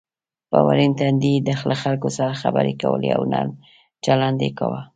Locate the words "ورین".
0.67-0.91